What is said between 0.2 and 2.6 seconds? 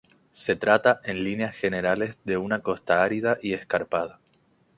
Se trata, en líneas generales de